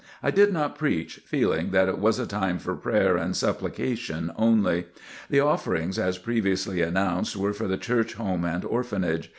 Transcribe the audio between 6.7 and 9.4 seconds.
announced, were for the Church Home and Orphanage.